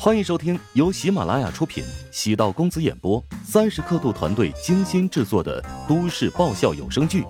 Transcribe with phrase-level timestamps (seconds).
[0.00, 7.22] 欢迎收听由喜马拉雅出品、喜道公子演播、三十刻度团队精心制作的都市爆笑有声剧《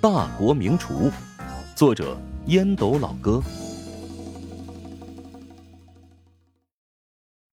[0.00, 1.10] 大国名厨》，
[1.74, 2.16] 作者
[2.46, 3.42] 烟斗老哥，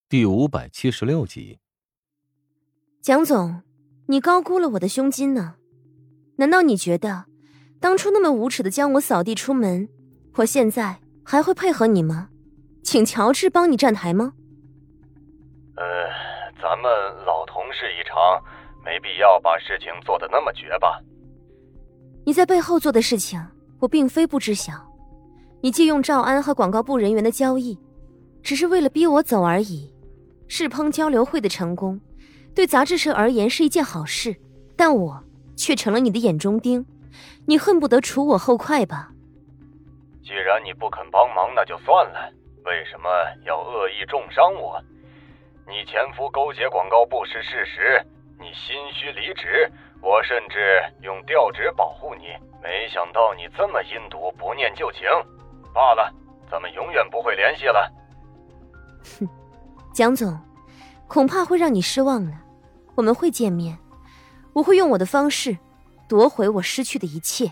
[0.08, 1.58] 第五百七十六集。
[3.02, 3.64] 蒋总，
[4.06, 5.56] 你高估了我的胸襟呢？
[6.36, 7.26] 难道你觉得
[7.80, 9.90] 当初那么无耻的将我扫地出门，
[10.36, 12.30] 我现在还会配合你吗？
[12.84, 14.34] 请乔治帮你站台吗？
[16.82, 18.42] 呃，咱们老同事一场，
[18.86, 21.02] 没必要把事情做得那么绝吧？
[22.26, 23.40] 你在背后做的事情，
[23.80, 24.74] 我并非不知晓。
[25.62, 27.78] 你借用赵安和广告部人员的交易，
[28.42, 29.94] 只是为了逼我走而已。
[30.48, 32.00] 世烹交流会的成功，
[32.56, 34.36] 对杂志社而言是一件好事，
[34.78, 35.22] 但我
[35.58, 36.86] 却成了你的眼中钉。
[37.46, 39.12] 你恨不得除我后快吧？
[40.24, 42.32] 既然你不肯帮忙，那就算了。
[42.64, 43.10] 为什么
[43.46, 44.82] 要恶意重伤我？
[45.70, 48.04] 你前夫勾结广告部是事实，
[48.40, 49.72] 你心虚离职，
[50.02, 52.24] 我甚至用调职保护你。
[52.60, 55.04] 没想到你这么阴毒，不念旧情。
[55.72, 56.12] 罢了，
[56.50, 57.94] 咱们永远不会联系了。
[59.20, 59.30] 哼，
[59.94, 60.36] 蒋总，
[61.08, 62.42] 恐怕会让你失望了。
[62.96, 63.78] 我们会见面，
[64.54, 65.56] 我会用我的方式
[66.08, 67.52] 夺回我失去的一切。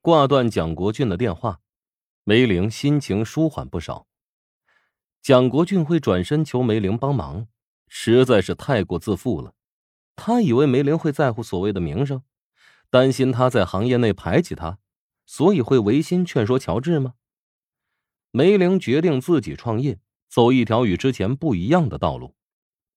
[0.00, 1.58] 挂断蒋国俊的电话，
[2.24, 4.06] 梅玲心情舒缓不少。
[5.22, 7.46] 蒋国俊会转身求梅玲帮忙，
[7.86, 9.54] 实在是太过自负了。
[10.16, 12.24] 他以为梅玲会在乎所谓的名声，
[12.90, 14.80] 担心他在行业内排挤他，
[15.24, 17.14] 所以会违心劝说乔治吗？
[18.32, 22.34] 梅玲决定自己创业，走一条与之前不一样的道路，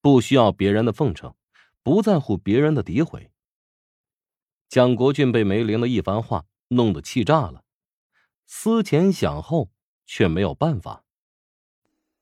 [0.02, 1.36] 不需要别人的奉承，
[1.84, 3.30] 不在乎别人的诋毁。
[4.67, 7.64] 蒋国俊被梅玲的一番话弄得气炸了，
[8.48, 9.70] 思前想后
[10.08, 11.05] 却没有办法。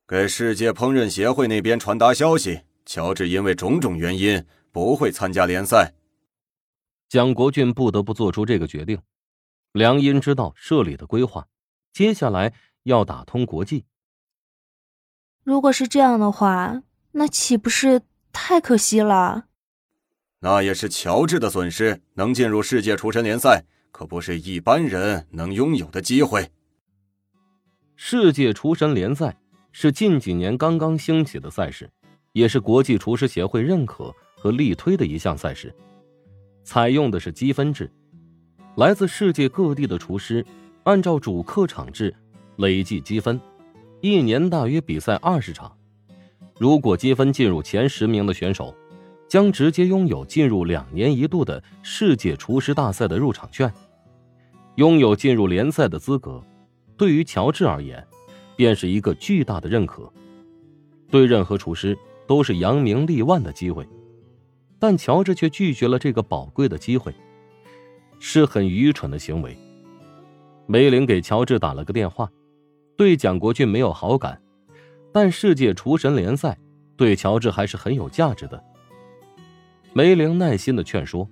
[0.05, 5.93] 给世界烹饪协会那边传达消息，乔治因为种种原因不会参加联赛。
[7.07, 8.99] 蒋国俊不得不做出这个决定。
[9.71, 11.47] 梁音知道社里的规划，
[11.93, 13.85] 接下来要打通国际。
[15.43, 16.83] 如果是这样的话，
[17.13, 18.01] 那岂不是
[18.33, 19.45] 太可惜了？
[20.39, 22.01] 那也是乔治的损失。
[22.15, 26.51] 能进入世界厨神联赛，可不是一般人能拥有的机会。
[27.95, 29.37] 世界厨神联赛。
[29.75, 31.89] 是近几年刚刚兴起的赛事，
[32.31, 35.73] 也是国际厨师协会认可和力推的一项赛事。
[36.63, 37.91] 采用的是积分制，
[38.75, 40.45] 来自世界各地的厨师
[40.83, 42.13] 按照主客场制
[42.57, 43.41] 累计积分，
[43.99, 45.75] 一年大约比赛二十场。
[46.59, 48.73] 如果积分进入前十名的选手，
[49.27, 53.73] 将直接拥有进入两年一度的世界厨师大赛的入场券，
[54.75, 56.39] 拥有进入联赛的资格。
[56.95, 58.05] 对于乔治而言。
[58.55, 60.11] 便是一个巨大的认可，
[61.09, 61.97] 对任何厨师
[62.27, 63.87] 都是扬名立万的机会，
[64.79, 67.13] 但乔治却拒绝了这个宝贵的机会，
[68.19, 69.57] 是很愚蠢的行为。
[70.65, 72.29] 梅林给乔治打了个电话，
[72.95, 74.41] 对蒋国俊没有好感，
[75.11, 76.57] 但世界厨神联赛
[76.95, 78.63] 对乔治还是很有价值的。
[79.91, 81.27] 梅玲耐心的劝说：“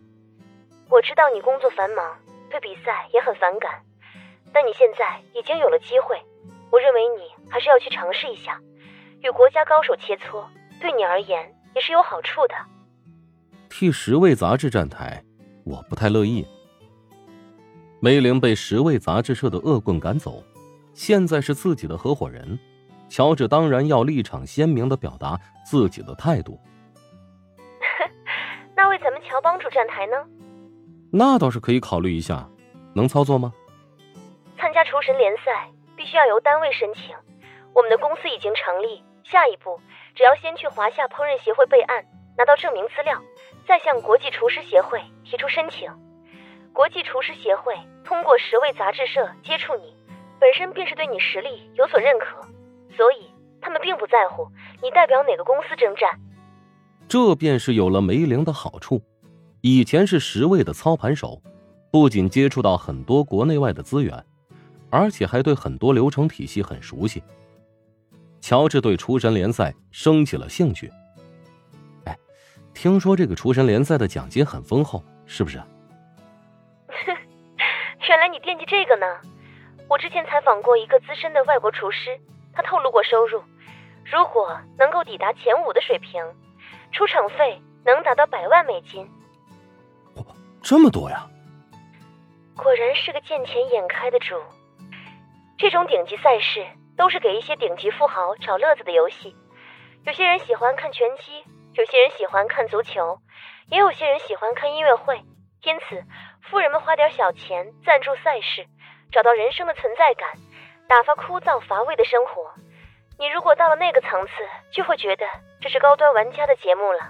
[0.89, 2.15] 我知道你工作繁忙，
[2.49, 3.81] 对比赛也很反感，
[4.51, 6.15] 但你现在已经有了机会。”
[6.71, 8.59] 我认为你还是要去尝试一下，
[9.21, 10.45] 与国家高手切磋，
[10.79, 12.55] 对你而言也是有好处的。
[13.69, 15.21] 替十位杂志站台，
[15.65, 16.47] 我不太乐意。
[17.99, 20.43] 梅玲被十位杂志社的恶棍赶走，
[20.93, 22.57] 现在是自己的合伙人，
[23.09, 26.59] 乔治当然要立场鲜明的表达自己的态度。
[28.75, 30.15] 那为咱们乔帮主站台呢？
[31.11, 32.49] 那倒是可以考虑一下，
[32.95, 33.53] 能操作吗？
[34.57, 35.69] 参加厨神联赛。
[36.01, 37.15] 必须要由单位申请，
[37.75, 39.03] 我们的公司已经成立。
[39.23, 39.79] 下一步，
[40.15, 42.03] 只要先去华夏烹饪协会备案，
[42.35, 43.21] 拿到证明资料，
[43.67, 45.91] 再向国际厨师协会提出申请。
[46.73, 49.93] 国际厨师协会通过十位杂志社接触你，
[50.39, 52.41] 本身便是对你实力有所认可，
[52.97, 53.29] 所以
[53.61, 54.47] 他们并不在乎
[54.81, 56.09] 你代表哪个公司征战。
[57.07, 58.99] 这便是有了梅玲的好处。
[59.61, 61.39] 以前是十位的操盘手，
[61.91, 64.25] 不仅接触到很多国内外的资源。
[64.91, 67.23] 而且还对很多流程体系很熟悉。
[68.41, 70.91] 乔治对厨神联赛升起了兴趣。
[72.05, 72.17] 哎，
[72.73, 75.61] 听说这个厨神联赛的奖金很丰厚，是不是？
[78.09, 79.05] 原来你惦记这个呢。
[79.87, 82.19] 我之前采访过一个资深的外国厨师，
[82.53, 83.41] 他透露过收入，
[84.05, 86.21] 如果能够抵达前五的水平，
[86.91, 89.07] 出场费能达到百万美金。
[90.15, 90.23] 哇，
[90.61, 91.27] 这么多呀！
[92.55, 94.35] 果然是个见钱眼开的主。
[95.61, 96.65] 这种顶级赛事
[96.97, 99.35] 都是给一些顶级富豪找乐子的游戏，
[100.07, 101.43] 有些人喜欢看拳击，
[101.75, 103.19] 有些人喜欢看足球，
[103.69, 105.21] 也有些人喜欢看音乐会。
[105.63, 106.03] 因此，
[106.49, 108.65] 富人们花点小钱赞助赛事，
[109.11, 110.27] 找到人生的存在感，
[110.89, 112.41] 打发枯燥乏味的生活。
[113.19, 114.31] 你如果到了那个层次，
[114.71, 115.27] 就会觉得
[115.61, 117.07] 这是高端玩家的节目了。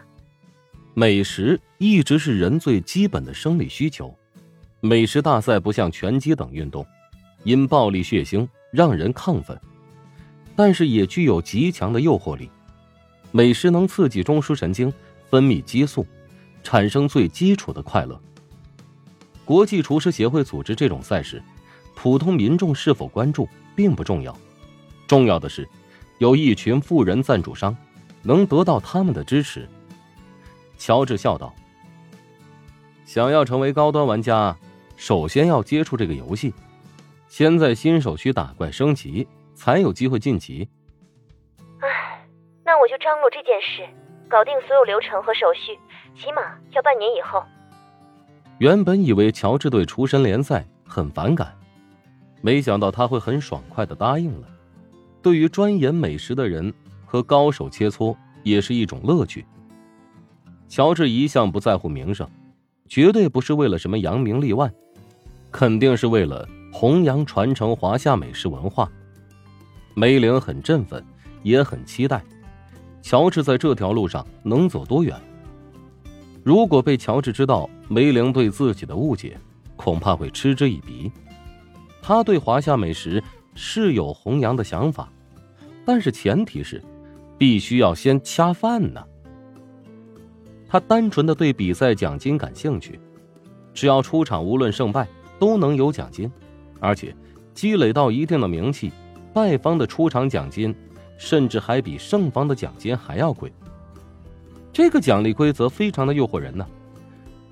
[0.94, 4.13] 美食一直是人最基本的生理需求。
[4.81, 6.86] 美食大赛不像拳击等运动，
[7.43, 9.59] 因暴力血腥让人亢奋，
[10.55, 12.49] 但是也具有极强的诱惑力。
[13.31, 14.91] 美食能刺激中枢神经
[15.29, 16.05] 分泌激素，
[16.63, 18.19] 产生最基础的快乐。
[19.45, 21.41] 国际厨师协会组织这种赛事，
[21.95, 24.38] 普通民众是否关注并不重要，
[25.07, 25.67] 重要的是。
[26.19, 27.75] 有一群富人赞助商，
[28.21, 29.67] 能得到他们的支持。
[30.77, 31.51] 乔治笑道
[33.05, 34.55] ：“想要成为高端玩家，
[34.95, 36.53] 首先要接触这个游戏，
[37.31, 39.25] 先在新手区打怪升级，
[39.55, 40.67] 才有机会晋级。”
[41.79, 42.27] 唉，
[42.65, 43.87] 那我就张罗这件事，
[44.29, 45.79] 搞定所有流程和手续，
[46.13, 46.41] 起码
[46.71, 47.41] 要半年以后。
[48.57, 51.57] 原本以为乔治对厨神联赛很反感，
[52.41, 54.47] 没想到他会很爽快的答应了。
[55.21, 56.73] 对于钻研美食的人
[57.05, 58.13] 和高手切磋
[58.43, 59.45] 也是一种乐趣。
[60.67, 62.29] 乔治一向不在乎名声，
[62.89, 64.69] 绝对不是为了什么扬名立万，
[65.49, 68.89] 肯定是为了弘扬传承华夏美食文化。
[69.94, 71.03] 梅玲很振奋，
[71.44, 72.23] 也很期待，
[73.01, 75.19] 乔治在这条路上能走多远。
[76.44, 79.38] 如果被乔治知道梅玲对自己的误解，
[79.75, 81.12] 恐怕会嗤之以鼻。
[82.01, 83.24] 他对华夏美食。
[83.53, 85.12] 是有弘扬的想法，
[85.85, 86.81] 但是前提是，
[87.38, 89.03] 必须要先恰饭呢。
[90.69, 92.97] 他单纯的对比赛奖金感兴趣，
[93.74, 95.06] 只要出场，无论胜败
[95.38, 96.31] 都能有奖金，
[96.81, 97.15] 而且
[97.53, 98.91] 积累到一定的名气，
[99.33, 100.75] 败方的出场奖金
[101.17, 103.53] 甚至还比胜方的奖金还要贵。
[104.73, 106.65] 这个奖励规则非常的诱惑人呢，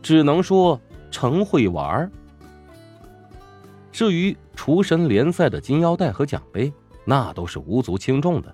[0.02, 0.80] 只能说
[1.12, 2.12] 成会玩。
[3.92, 6.72] 至于厨神联赛的金腰带和奖杯，
[7.06, 8.54] 那都是无足轻重的。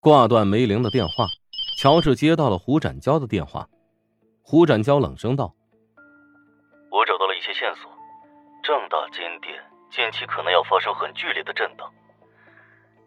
[0.00, 1.26] 挂断梅玲的电话，
[1.78, 3.68] 乔治接到了胡展娇的电话。
[4.42, 5.52] 胡展娇冷声道
[8.68, 9.56] ：“正大金店
[9.90, 11.90] 近期可能要发生很剧烈的震荡。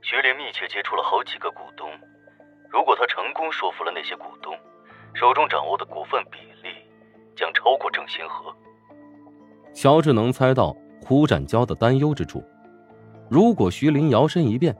[0.01, 1.87] 徐林密切接触了好几个股东，
[2.71, 4.57] 如果他成功说服了那些股东，
[5.13, 6.73] 手中掌握的股份比例
[7.35, 8.51] 将超过郑星河。”
[9.71, 10.75] 乔治能猜到
[11.05, 12.43] 胡展娇的担忧之处。
[13.29, 14.75] 如果徐林摇身一变，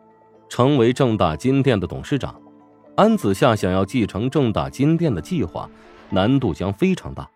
[0.50, 2.42] 成为正大金店的董事长，
[2.98, 5.70] 安子夏想要继承正大金店的计划，
[6.10, 7.30] 难度将非常大。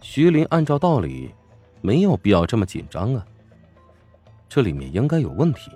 [0.00, 1.32] 徐林按照道理，
[1.82, 3.26] 没有必要这么紧张啊。
[4.48, 5.70] 这里面应该有问题。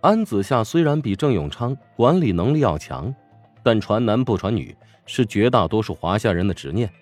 [0.00, 3.14] 安子夏虽然比郑永昌管理能力要强，
[3.62, 4.76] 但传男不传女
[5.06, 6.92] 是绝大多数华夏人的执念。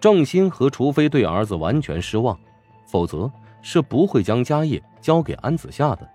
[0.00, 2.38] 郑兴和除非对儿子完全失望，
[2.86, 3.30] 否则
[3.62, 6.08] 是不会将家业交给安子夏的。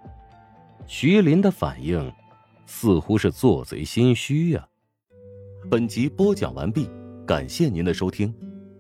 [0.87, 2.11] 徐林的反应
[2.65, 4.67] 似乎是做贼心虚呀。
[5.69, 6.89] 本集播讲完毕，
[7.25, 8.46] 感谢您的收听。